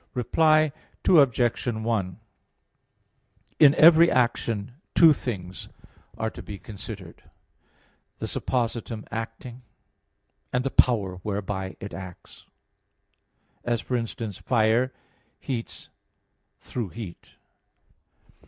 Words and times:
Reply 0.15 0.71
Obj. 1.07 1.65
1: 1.67 2.19
In 3.59 3.75
every 3.75 4.09
action 4.09 4.71
two 4.95 5.13
things 5.13 5.69
are 6.17 6.31
to 6.31 6.41
be 6.41 6.57
considered, 6.57 7.29
the 8.17 8.25
suppositum 8.25 9.07
acting, 9.11 9.61
and 10.51 10.63
the 10.63 10.71
power 10.71 11.17
whereby 11.17 11.77
it 11.79 11.93
acts; 11.93 12.47
as, 13.63 13.79
for 13.79 13.95
instance, 13.95 14.39
fire 14.39 14.91
heats 15.39 15.89
through 16.59 16.89
heat. 16.89 17.35